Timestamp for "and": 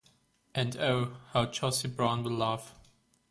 0.55-0.77